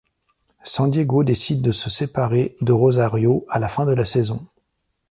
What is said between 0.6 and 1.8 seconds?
San Diego décide de